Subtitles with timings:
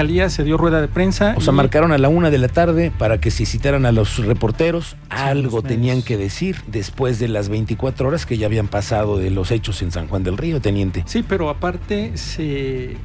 [0.00, 1.34] fiscalía se dio rueda de prensa.
[1.36, 3.92] O sea, y- marcaron a la una de la tarde para que se citaran a
[3.92, 4.96] los reporteros.
[5.10, 9.50] Algo tenían que decir después de las 24 horas que ya habían pasado de los
[9.50, 11.02] hechos en San Juan del Río, teniente.
[11.06, 12.96] Sí, pero aparte se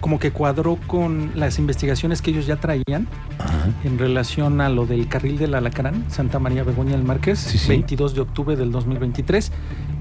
[0.00, 3.08] como que cuadró con las investigaciones que ellos ya traían
[3.40, 3.66] Ajá.
[3.82, 7.66] en relación a lo del carril del Alacrán, Santa María Begoña del Márquez, Sí, sí.
[7.68, 9.50] 22 de octubre del 2023,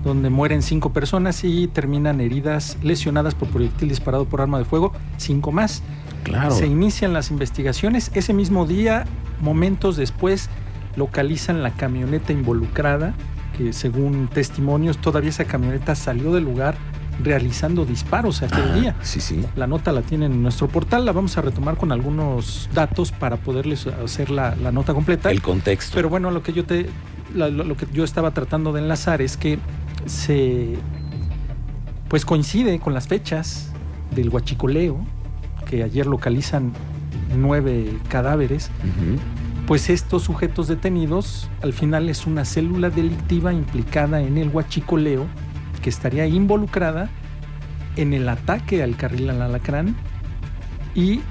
[0.03, 4.93] donde mueren cinco personas y terminan heridas, lesionadas por proyectil disparado por arma de fuego,
[5.17, 5.83] cinco más.
[6.23, 6.51] Claro.
[6.51, 8.11] Se inician las investigaciones.
[8.13, 9.05] Ese mismo día,
[9.41, 10.49] momentos después,
[10.95, 13.13] localizan la camioneta involucrada,
[13.57, 16.75] que según testimonios, todavía esa camioneta salió del lugar
[17.23, 18.95] realizando disparos aquel Ajá, día.
[19.01, 19.43] Sí, sí.
[19.55, 23.37] La nota la tienen en nuestro portal, la vamos a retomar con algunos datos para
[23.37, 25.31] poderles hacer la, la nota completa.
[25.31, 25.95] El contexto.
[25.95, 26.87] Pero bueno, lo que yo te
[27.33, 29.57] la- lo que yo estaba tratando de enlazar es que
[30.07, 30.77] se
[32.09, 33.71] pues coincide con las fechas
[34.15, 34.97] del huachicoleo,
[35.69, 36.71] que ayer localizan
[37.35, 38.71] nueve cadáveres,
[39.67, 45.25] pues estos sujetos detenidos al final es una célula delictiva implicada en el huachicoleo
[45.81, 47.09] que estaría involucrada
[47.97, 49.95] en el ataque al carril al alacrán
[50.95, 51.21] y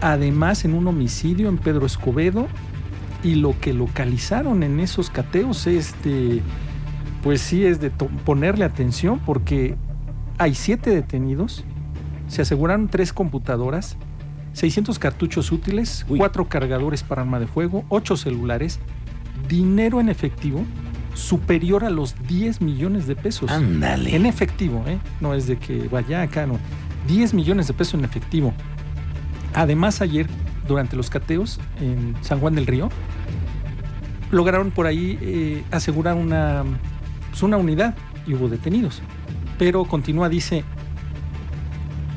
[0.00, 2.48] además en un homicidio en Pedro Escobedo.
[3.22, 6.42] Y lo que localizaron en esos cateos es de
[7.26, 9.74] pues sí es de ponerle atención porque
[10.38, 11.64] hay siete detenidos
[12.28, 13.96] se aseguraron tres computadoras
[14.52, 16.18] 600 cartuchos útiles, Uy.
[16.18, 18.78] cuatro cargadores para arma de fuego, ocho celulares,
[19.48, 20.64] dinero en efectivo
[21.14, 23.50] superior a los 10 millones de pesos.
[23.50, 24.14] Ándale.
[24.14, 24.98] En efectivo, ¿eh?
[25.20, 26.60] No es de que vaya acá, no.
[27.08, 28.54] 10 millones de pesos en efectivo.
[29.52, 30.28] Además, ayer,
[30.68, 32.88] durante los cateos en San Juan del Río,
[34.30, 36.64] lograron por ahí eh, asegurar una,
[37.36, 37.94] pues, una unidad
[38.26, 39.02] y hubo detenidos.
[39.58, 40.64] Pero continúa, dice,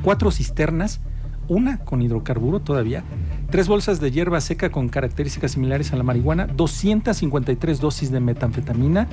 [0.01, 1.01] cuatro cisternas,
[1.49, 3.03] una con hidrocarburo todavía,
[3.49, 9.09] tres bolsas de hierba seca con características similares a la marihuana, 253 dosis de metanfetamina,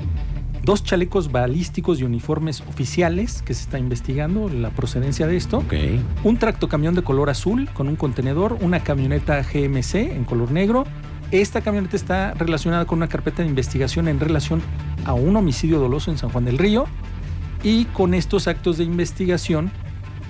[0.62, 5.64] dos chalecos balísticos y uniformes oficiales que se está investigando la procedencia de esto,
[6.22, 10.84] un tractocamión de color azul con un contenedor, una camioneta GMC en color negro.
[11.32, 14.62] Esta camioneta está relacionada con una carpeta de investigación en relación
[15.04, 16.86] a un homicidio doloso en San Juan del Río.
[17.64, 19.72] Y con estos actos de investigación,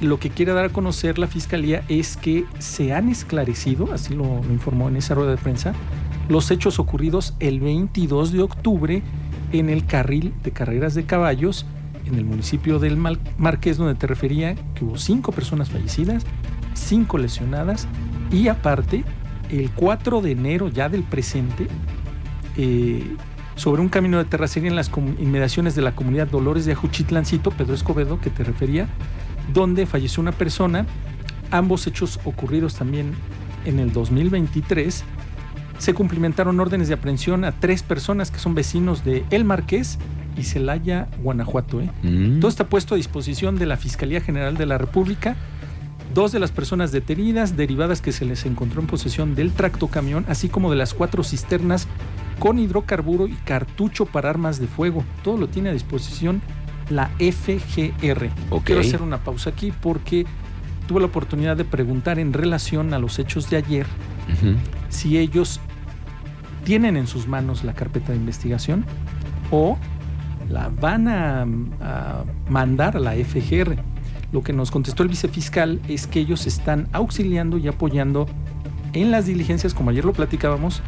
[0.00, 4.40] lo que quiere dar a conocer la Fiscalía es que se han esclarecido, así lo,
[4.50, 5.74] informó en esa rueda de prensa,
[6.28, 9.02] los hechos ocurridos el 22 de octubre
[9.52, 11.66] en el carril de carreras de caballos
[12.06, 16.24] en el municipio del Marqués, donde te refería que hubo cinco personas fallecidas,
[16.74, 17.86] cinco lesionadas
[18.30, 19.04] y aparte,
[19.50, 21.68] el 4 de enero ya del presente,
[22.56, 23.04] eh,
[23.54, 27.74] sobre un camino de terracería en las inmediaciones de la comunidad Dolores de Ajuchitlancito, Pedro
[27.74, 28.88] Escobedo, que te refería,
[29.52, 30.86] donde falleció una persona.
[31.50, 33.12] Ambos hechos ocurridos también
[33.64, 35.04] en el 2023.
[35.78, 39.98] Se cumplimentaron órdenes de aprehensión a tres personas que son vecinos de El Marqués
[40.36, 41.80] y Celaya, Guanajuato.
[41.80, 41.90] ¿eh?
[42.02, 42.40] Mm.
[42.40, 45.36] Todo está puesto a disposición de la Fiscalía General de la República.
[46.16, 50.48] Dos de las personas detenidas, derivadas que se les encontró en posesión del tractocamión, así
[50.48, 51.88] como de las cuatro cisternas
[52.38, 55.04] con hidrocarburo y cartucho para armas de fuego.
[55.22, 56.40] Todo lo tiene a disposición
[56.88, 58.30] la FGR.
[58.64, 60.24] Quiero hacer una pausa aquí porque
[60.88, 63.86] tuve la oportunidad de preguntar en relación a los hechos de ayer
[64.88, 65.60] si ellos
[66.64, 68.86] tienen en sus manos la carpeta de investigación
[69.50, 69.76] o
[70.48, 73.76] la van a, a mandar a la FGR.
[74.32, 78.26] Lo que nos contestó el vicefiscal es que ellos están auxiliando y apoyando
[78.92, 80.82] en las diligencias, como ayer lo platicábamos,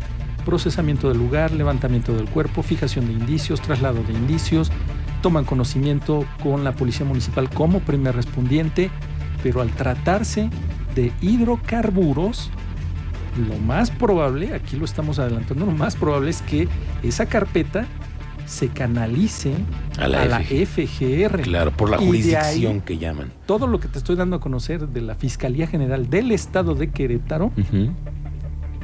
[0.45, 4.73] procesamiento del lugar, levantamiento del cuerpo, fijación de indicios, traslado de indicios,
[5.21, 8.91] toman conocimiento con la Policía Municipal como primer respondiente,
[9.43, 10.49] pero al tratarse
[10.95, 12.51] de hidrocarburos,
[13.49, 16.67] lo más probable, aquí lo estamos adelantando, lo más probable es que
[17.03, 17.87] esa carpeta
[18.49, 19.53] se canalice
[19.99, 20.67] A a la la, FG.
[20.67, 21.41] FGR.
[21.43, 23.31] Claro, por la jurisdicción ahí- que llaman.
[23.47, 26.91] Todo lo que te estoy dando a conocer de la Fiscalía General del Estado de
[26.91, 27.53] Querétaro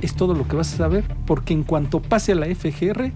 [0.02, 3.10] es todo lo que vas a saber, porque en cuanto pase a la FGR,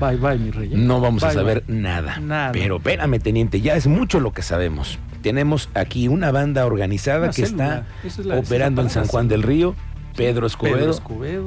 [0.00, 0.70] bye bye, mi rey.
[0.74, 2.18] No vamos a saber nada.
[2.20, 2.52] Nada.
[2.52, 4.98] Pero espérame, teniente, ya es mucho lo que sabemos.
[5.22, 7.84] Tenemos aquí una banda organizada Una que célula.
[8.04, 9.74] está es operando en San Juan del Río.
[10.16, 11.44] Pedro Escobedo Pedro Escobedo,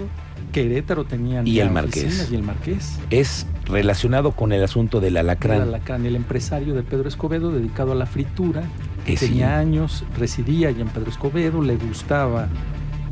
[0.51, 2.29] Querétaro tenían Y el Marqués.
[2.31, 2.97] Y el Marqués.
[3.09, 6.05] es relacionado con el asunto del El alacrán.
[6.05, 8.63] El empresario de Pedro Escobedo dedicado a la fritura,
[9.05, 9.27] Que sí.
[9.27, 12.47] tenía años, residía allá en Pedro Escobedo, le gustaba,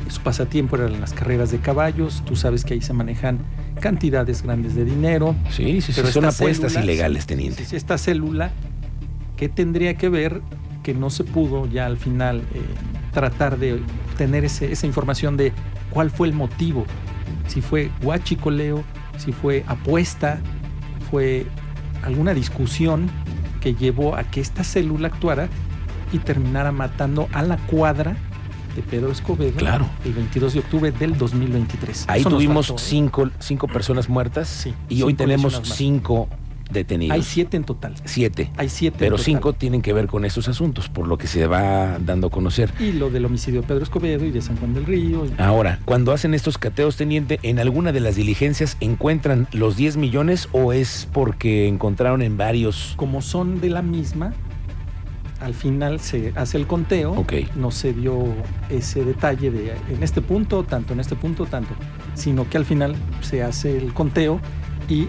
[0.09, 3.39] su pasatiempo eran las carreras de caballos, tú sabes que ahí se manejan
[3.79, 5.35] cantidades grandes de dinero.
[5.51, 7.63] Sí, sí, sí, Pero son estas apuestas ilegales, teniente.
[7.71, 8.51] Esta célula,
[9.35, 10.41] ¿qué tendría que ver
[10.81, 12.61] que no se pudo ya al final eh,
[13.13, 13.73] tratar de
[14.13, 15.51] obtener ese- esa información de
[15.89, 16.85] cuál fue el motivo,
[17.47, 18.83] si fue guachicoleo,
[19.17, 20.39] si fue apuesta,
[21.09, 21.45] fue
[22.03, 23.09] alguna discusión
[23.61, 25.49] que llevó a que esta célula actuara
[26.13, 28.15] y terminara matando a la cuadra
[28.75, 29.87] de Pedro Escobedo Claro.
[30.05, 32.05] el 22 de octubre del 2023.
[32.07, 32.85] Ahí Eso tuvimos faltó, ¿eh?
[32.85, 36.29] cinco, cinco personas muertas Sí, y hoy tenemos cinco
[36.71, 37.15] detenidos.
[37.15, 37.95] Hay siete en total.
[38.05, 38.49] Siete.
[38.57, 38.95] Hay siete.
[38.95, 39.25] en Pero total.
[39.25, 42.71] cinco tienen que ver con esos asuntos, por lo que se va dando a conocer.
[42.79, 45.25] Y lo del homicidio de Pedro Escobedo y de San Juan del Río.
[45.25, 49.97] y- Ahora, cuando hacen estos cateos, teniente, ¿en alguna de las diligencias encuentran los 10
[49.97, 52.93] millones o es porque encontraron en varios?
[52.97, 54.33] como son de la misma,
[55.39, 57.11] al final se hace el conteo.
[57.11, 57.33] Ok.
[57.55, 58.25] No se dio
[58.69, 61.75] ese detalle de en este punto, tanto, en este punto, tanto.
[62.15, 64.39] Sino que al final se hace el conteo
[64.89, 65.07] y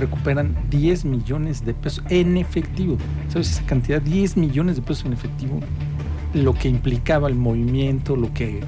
[0.00, 2.96] recuperan 10 millones de pesos en efectivo.
[3.28, 4.00] ¿Sabes esa cantidad?
[4.02, 5.60] 10 millones de pesos en efectivo.
[6.34, 8.60] Lo que implicaba el movimiento, lo que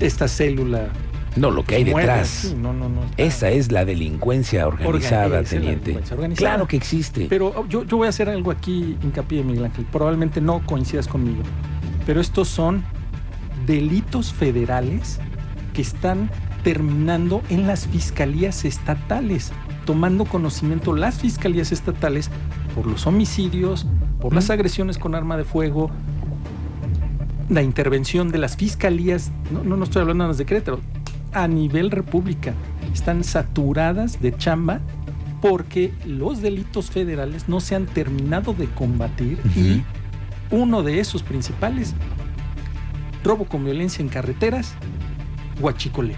[0.00, 0.88] esta célula
[1.36, 2.28] No, lo que hay detrás.
[2.28, 5.80] sí, no, no, no, Esa es la delincuencia organizada, Orga- esa es la teniente.
[5.84, 6.50] delincuencia organizada.
[6.50, 7.26] Claro que existe.
[7.28, 9.84] Pero oh, yo, yo voy a hacer algo aquí, hincapié, Miguel Ángel.
[9.90, 11.42] Probablemente no coincidas conmigo.
[12.06, 12.82] Pero estos son
[13.66, 15.20] delitos federales
[15.72, 16.30] que están
[16.62, 19.52] terminando en las fiscalías estatales,
[19.84, 22.30] tomando conocimiento las fiscalías estatales
[22.74, 23.86] por los homicidios,
[24.20, 25.90] por las agresiones con arma de fuego,
[27.48, 30.80] la intervención de las fiscalías, no, no, no estoy hablando de Querétaro,
[31.32, 32.54] a nivel república,
[32.92, 34.80] están saturadas de chamba
[35.40, 39.82] porque los delitos federales no se han terminado de combatir y
[40.50, 41.94] uno de esos principales,
[43.22, 44.74] robo con violencia en carreteras,
[45.60, 46.16] huachicoleo.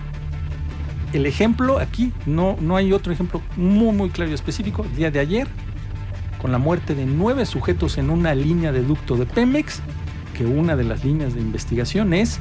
[1.13, 4.85] El ejemplo aquí, no, no hay otro ejemplo muy, muy claro y específico.
[4.97, 5.47] Día de ayer,
[6.41, 9.81] con la muerte de nueve sujetos en una línea de ducto de Pemex,
[10.37, 12.39] que una de las líneas de investigación es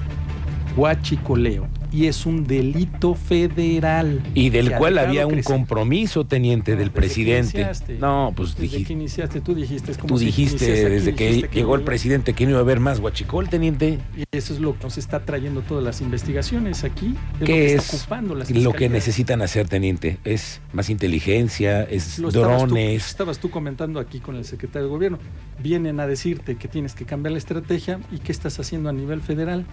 [0.76, 1.68] huachicoleo.
[1.96, 4.22] Y es un delito federal.
[4.34, 7.66] Y del cual había un compromiso, teniente, No, del presidente.
[8.00, 9.92] No, pues Desde dije- que iniciaste, tú dijiste.
[9.92, 12.64] Es como tú dijiste aquí, desde que dijiste llegó el presidente que no iba a
[12.64, 14.00] haber más huachicol, teniente.
[14.18, 17.16] Y eso es lo que nos está trayendo todas las investigaciones aquí.
[17.36, 20.18] Es lo ¿Qué que es está ocupando las lo que necesitan hacer, teniente?
[20.26, 21.84] ¿Es más inteligencia?
[21.84, 23.06] ¿Es Lo estabas tú- drones?
[23.08, 25.20] estabas tú comentando aquí con el secretario de gobierno.
[25.64, 29.22] Vienen a decirte que tienes que cambiar la estrategia y qué estás haciendo a nivel
[29.22, 29.66] federal.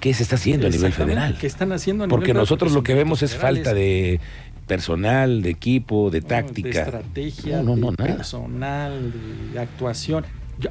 [0.00, 1.36] ¿Qué se está haciendo a nivel federal?
[1.40, 4.20] ¿Qué están haciendo a nivel Porque nosotros lo son que vemos es falta de
[4.66, 6.26] personal, de equipo, de ¿no?
[6.26, 6.68] táctica.
[6.68, 9.12] De estrategia, No, no, de personal,
[9.52, 10.24] de actuación.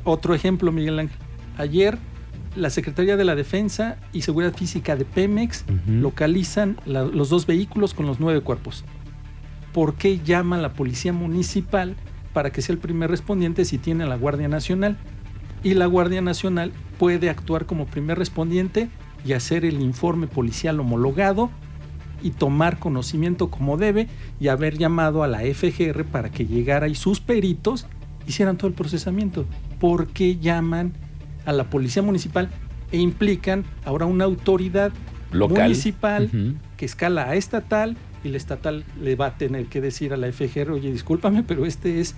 [0.03, 1.17] Otro ejemplo, Miguel Ángel.
[1.57, 1.97] Ayer
[2.55, 7.93] la Secretaría de la Defensa y Seguridad Física de Pemex localizan la- los dos vehículos
[7.93, 8.83] con los nueve cuerpos.
[9.73, 11.95] ¿Por qué llama la Policía Municipal
[12.33, 14.97] para que sea el primer respondiente si tiene a la Guardia Nacional?
[15.63, 18.89] Y la Guardia Nacional puede actuar como primer respondiente
[19.25, 21.49] y hacer el informe policial homologado
[22.21, 24.07] y tomar conocimiento como debe
[24.39, 27.85] y haber llamado a la FGR para que llegara y sus peritos
[28.27, 29.45] hicieran todo el procesamiento.
[29.79, 30.93] ¿Por qué llaman
[31.45, 32.49] a la Policía Municipal
[32.91, 34.91] e implican ahora una autoridad
[35.31, 35.63] Local.
[35.63, 40.17] municipal que escala a estatal y la estatal le va a tener que decir a
[40.17, 42.15] la FGR, oye, discúlpame, pero este es,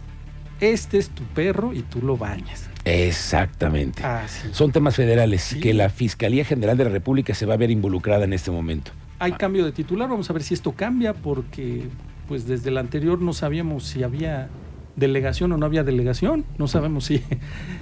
[0.59, 2.69] este es tu perro y tú lo bañas.
[2.89, 4.03] Exactamente.
[4.03, 4.47] Así.
[4.51, 5.59] Son temas federales Sí.
[5.59, 8.91] que la Fiscalía General de la República se va a ver involucrada en este momento.
[9.19, 11.83] Hay cambio de titular, vamos a ver si esto cambia, porque
[12.27, 14.49] pues desde el anterior no sabíamos si había
[14.95, 17.21] delegación o no había delegación, no sabemos si,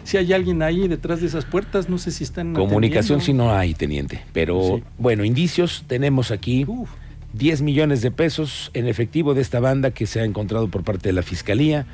[0.03, 2.53] si hay alguien ahí detrás de esas puertas, no sé si están...
[2.53, 4.21] Comunicación si no hay, teniente.
[4.33, 4.83] Pero Sí.
[4.97, 6.65] bueno, indicios tenemos aquí.
[6.67, 6.89] Uf,
[7.33, 11.09] 10 millones de pesos en efectivo de esta banda que se ha encontrado por parte
[11.09, 11.85] de la Fiscalía.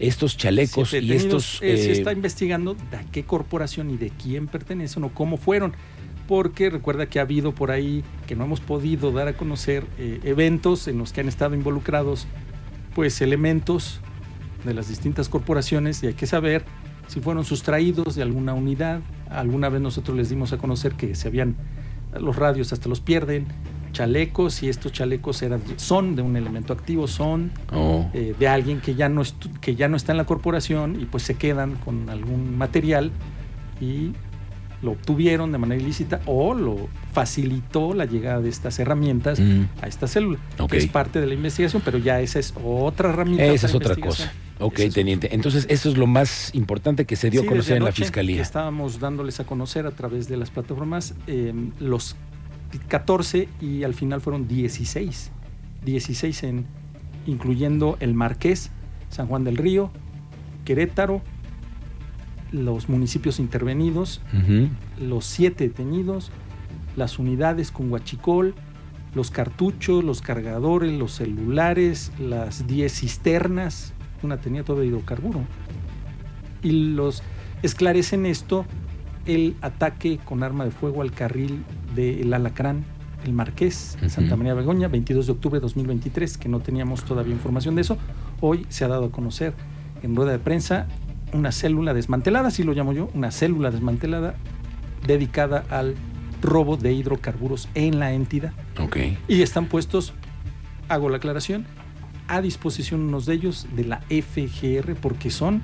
[0.00, 1.60] Estos chalecos y estos...
[1.62, 5.36] eh, se eh, está investigando de a qué corporación y de quién pertenecen o cómo
[5.36, 5.74] fueron.
[6.26, 10.20] Porque recuerda que ha habido por ahí que no hemos podido dar a conocer eh,
[10.24, 12.26] eventos en los que han estado involucrados
[12.94, 14.00] pues elementos
[14.64, 16.64] de las distintas corporaciones y hay que saber
[17.08, 19.00] si fueron sustraídos de alguna unidad.
[19.28, 21.56] Alguna vez nosotros les dimos a conocer que se habían
[22.18, 23.46] los radios hasta los pierden,
[24.00, 28.80] chalecos y estos chalecos eran son de un elemento activo, son oh, eh, de alguien
[28.80, 29.22] que ya no
[29.60, 33.10] que ya no está en la corporación y pues se quedan con algún material
[33.78, 34.12] y
[34.80, 39.88] lo obtuvieron de manera ilícita o lo facilitó la llegada de estas herramientas mm, a
[39.88, 40.38] esta célula,
[40.70, 43.44] que es parte de la investigación, pero ya esa es otra herramienta.
[43.44, 44.32] esa es otra cosa.
[44.58, 45.34] Ok, es teniente.
[45.34, 48.40] Entonces, eso es lo más importante que se dio Sí, a conocer en la Fiscalía.
[48.40, 52.16] Estábamos dándoles a conocer a través de las plataformas eh, los
[52.78, 55.32] 14 y al final fueron 16.
[55.84, 56.66] 16 en,
[57.26, 58.70] incluyendo el Marqués,
[59.08, 59.90] San Juan del Río,
[60.64, 61.22] Querétaro,
[62.52, 64.20] los municipios intervenidos,
[64.98, 66.30] los siete detenidos,
[66.96, 68.54] las unidades con huachicol,
[69.14, 75.40] los cartuchos, los cargadores, los celulares, las 10 cisternas, una tenía todo de hidrocarburo.
[76.62, 77.22] Y los
[77.62, 78.66] esclarecen esto
[79.26, 82.84] el ataque con arma de fuego al carril del Alacrán,
[83.24, 84.36] el Marqués, en Santa.
[84.36, 87.98] María Begoña, 22 de octubre de 2023, que no teníamos todavía información de eso.
[88.40, 89.54] Hoy se ha dado a conocer
[90.02, 90.86] en rueda de prensa
[91.32, 94.34] una célula desmantelada, así lo llamo yo, una célula desmantelada
[95.06, 95.94] dedicada al
[96.42, 98.52] robo de hidrocarburos en la entidad.
[98.78, 98.96] Ok.
[99.28, 100.14] Y están puestos,
[100.88, 101.66] hago la aclaración,
[102.28, 105.62] a disposición unos de ellos de la FGR porque son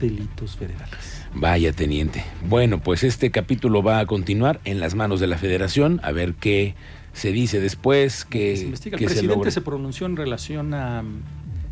[0.00, 1.24] delitos federales.
[1.34, 2.24] Vaya, teniente.
[2.48, 6.34] Bueno, pues este capítulo va a continuar en las manos de la federación, a ver
[6.34, 6.74] qué
[7.12, 8.98] se dice después, que se investiga.
[8.98, 11.04] qué El presidente se, pronunció en relación a,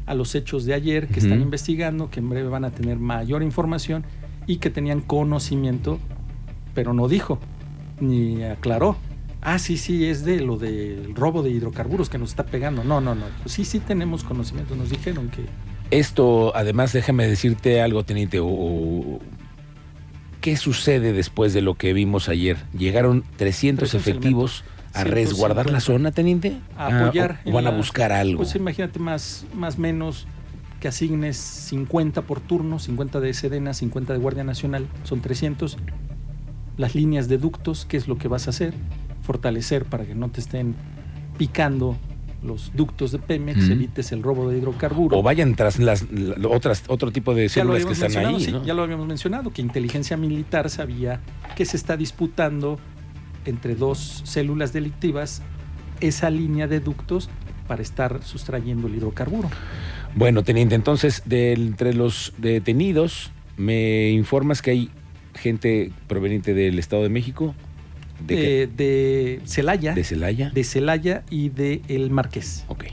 [0.06, 3.42] a los hechos de ayer que están investigando, que en breve van a tener mayor
[3.42, 4.04] información
[4.46, 5.98] y que tenían conocimiento,
[6.74, 7.38] pero no dijo
[8.02, 8.96] ni aclaró.
[9.40, 12.84] Ah, sí, sí, es de lo del robo de hidrocarburos que nos está pegando.
[12.84, 13.26] No, no, no.
[13.42, 14.76] Pues sí, sí tenemos conocimiento.
[14.76, 15.46] Nos dijeron que
[15.92, 18.40] Esto, además, déjame decirte algo, teniente.
[18.40, 19.20] o- o-
[20.40, 22.56] ¿Qué sucede después de lo que vimos ayer?
[22.76, 25.14] ¿Llegaron 300 300 efectivos a 150.
[25.14, 26.56] resguardar la zona, teniente?
[26.76, 27.40] a Ah, apoyar.
[27.44, 28.38] o en van a buscar algo.
[28.38, 30.26] Pues imagínate más, más menos
[30.80, 35.76] que asignes 50 por turno, 50 de Sedena, 50 de Guardia Nacional, son 300.
[36.76, 38.74] Las líneas de ductos, ¿qué es lo que vas a hacer?
[39.22, 40.74] Fortalecer para que no te estén
[41.38, 41.96] picando
[42.42, 43.72] los ductos de Pemex, Ujú.
[43.72, 45.18] evites el robo de hidrocarburos.
[45.18, 48.64] o vayan tras las la- otras otro tipo de células que están ahí, sí, ¿no?
[48.64, 51.20] ya lo habíamos mencionado, que inteligencia militar sabía
[51.56, 52.78] que se está disputando
[53.44, 55.42] entre dos células delictivas
[56.00, 57.30] esa línea de ductos
[57.68, 59.48] para estar sustrayendo el hidrocarburo.
[60.14, 64.90] Bueno, teniente, entonces, de entre los detenidos, me informas que hay
[65.34, 67.54] gente proveniente del Estado de México,
[68.26, 68.70] de, qué?
[68.74, 70.50] De, Celaya, de Celaya.
[70.50, 72.64] de Celaya y de El Marqués.
[72.68, 72.84] ok.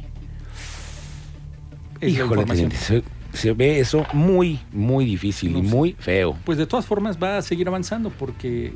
[2.01, 6.37] Es Híjole, teniente, se, se ve eso muy, muy difícil y No muy feo.
[6.45, 8.73] Pues de todas formas va a seguir avanzando porque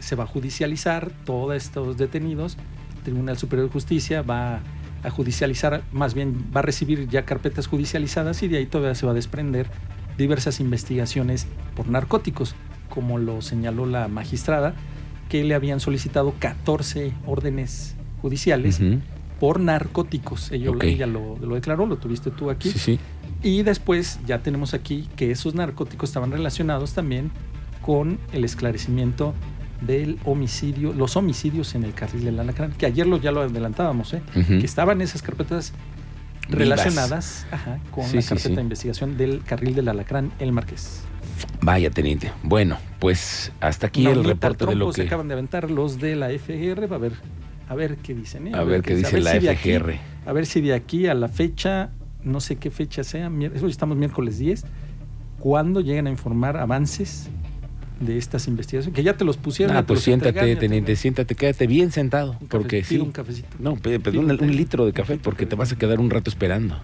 [0.00, 2.56] se va a judicializar todos estos detenidos.
[2.96, 4.60] El Tribunal Superior de Justicia va
[5.04, 9.06] a judicializar, más bien va a recibir ya carpetas judicializadas y de ahí todavía se
[9.06, 9.66] va a desprender
[10.16, 11.46] diversas investigaciones
[11.76, 12.54] por narcóticos,
[12.88, 14.74] como lo señaló la magistrada,
[15.34, 18.80] que le habían solicitado 14 órdenes judiciales
[19.40, 20.52] por narcóticos.
[20.52, 20.84] Ella, Ok.
[20.84, 22.70] ella lo, lo declaró, lo tuviste tú aquí.
[22.70, 23.00] Sí, sí.
[23.42, 27.32] Y después ya tenemos aquí que esos narcóticos estaban relacionados también
[27.82, 29.34] con el esclarecimiento
[29.80, 34.14] del homicidio, los homicidios en el carril del Alacrán, que ayer lo, ya lo adelantábamos,
[34.14, 34.22] ¿eh?
[34.34, 35.72] Que estaban esas carpetas
[36.48, 38.54] relacionadas ajá, con Sí, la sí, carpeta sí.
[38.54, 41.00] de investigación del carril del Alacrán, el Marqués.
[41.64, 42.30] Vaya, teniente.
[42.42, 45.06] Bueno, pues hasta aquí el reporte de lo trompo se que...
[45.08, 47.12] acaban de aventar los de la FGR, va a ver,
[47.70, 48.48] a ver qué dicen.
[48.48, 48.52] ¿eh?
[48.54, 49.94] A ver qué dice la si aquí- FGR.
[50.26, 51.88] a ver si de aquí a la fecha,
[52.22, 53.30] no sé qué fecha sea,
[53.66, 54.64] estamos miércoles 10,
[55.38, 57.28] cuando llegan a informar avances
[57.98, 59.74] de estas investigaciones, que ya te los pusieron.
[59.74, 62.98] Ah, pues siéntate, te- teniente, siéntate, quédate bien sentado, un porque sí.
[62.98, 63.56] un cafecito.
[63.58, 66.76] No, perdón, un un litro de café, porque te vas a quedar un rato esperando.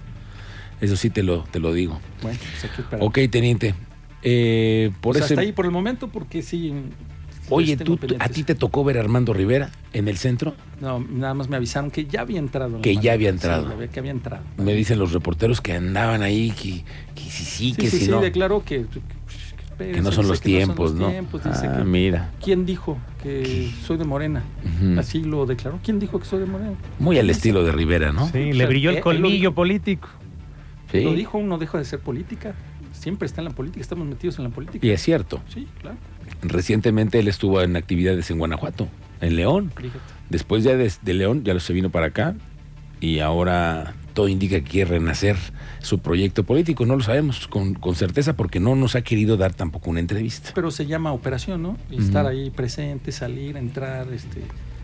[0.80, 2.00] Eso sí te lo, te lo digo.
[2.22, 2.96] Bueno, pues aquí.
[3.00, 3.74] Ok, teniente.
[4.22, 5.34] Eh, por Pues ese...
[5.34, 6.72] hasta ahí por el momento, porque sí.
[7.52, 10.54] Oye, ¿tú, ¿a ti te tocó ver a Armando Rivera en el centro?
[10.80, 12.76] No, nada más me avisaron que ya había entrado.
[12.76, 13.68] en Que ya había Sí, entrado.
[13.68, 14.44] la ve- que había entrado.
[14.56, 16.84] Me dicen los reporteros que andaban ahí, que,
[17.16, 18.86] que sí, sí, Sí, que sí, si sí, no, declaró que,
[19.78, 21.08] que no son los tiempos, ¿no?
[21.08, 22.30] tiempos, dice Ah, que- mira.
[22.44, 24.44] ¿Quién dijo que soy de Morena?
[24.96, 25.80] Así lo declaró.
[25.82, 26.74] ¿Quién dijo que soy de Morena?
[27.00, 28.28] Muy al estilo de Rivera, ¿no?
[28.28, 30.08] Sí, O le sea, brilló el lo colmillo político.
[30.92, 31.02] Sí.
[31.02, 32.54] Lo dijo, uno deja de ser política.
[33.00, 34.86] Siempre está en la política, estamos metidos en la política.
[34.86, 35.40] Y es cierto.
[35.52, 35.96] Sí, claro.
[36.42, 38.88] Recientemente él estuvo en actividades en Guanajuato,
[39.22, 39.72] en León.
[39.74, 39.98] Fíjate.
[40.28, 42.34] Después ya de, de León, ya se vino para acá.
[43.00, 45.36] Y ahora todo indica que quiere renacer
[45.78, 46.84] su proyecto político.
[46.84, 50.50] No lo sabemos con, con certeza porque no nos ha querido dar tampoco una entrevista.
[50.54, 51.78] Pero se llama operación, ¿no?
[51.90, 52.02] Y Ujú.
[52.04, 54.42] Estar ahí presente, salir, entrar, este,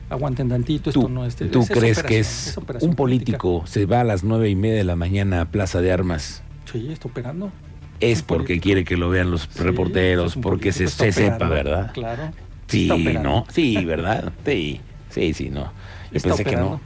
[0.08, 3.84] aguanten tantito, esto ¿Tú, no este, tú es- es crees que es, un político se
[3.84, 6.42] va a las nueve y media de la mañana a Plaza de Armas?
[6.64, 6.72] política.
[6.88, 7.52] Sí, está operando.
[8.00, 11.48] Es porque quiere que lo vean los Sí, reporteros, porque se, se sepa.
[11.48, 11.92] ¿verdad?
[11.92, 12.32] Claro.
[12.66, 12.88] Sí.
[13.22, 13.46] ¿no?
[13.52, 14.32] Sí, ¿verdad?
[14.44, 15.64] Sí, sí, sí, no.
[16.10, 16.80] Yo Está pensé que no.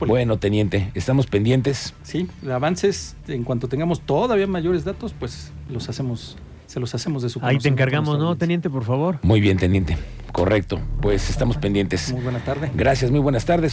[0.00, 1.94] Bueno, teniente, estamos pendientes.
[2.02, 6.36] Sí, avances, en cuanto tengamos todavía mayores datos, pues los hacemos,
[6.66, 9.18] se los hacemos de su Ahí te encargamos, ¿no, teniente, por favor?
[9.22, 9.96] Muy bien, teniente.
[10.32, 10.80] Correcto.
[11.00, 12.12] Pues estamos pendientes.
[12.12, 12.70] Muy buena tarde.
[12.74, 13.62] Gracias, muy buenas tardes.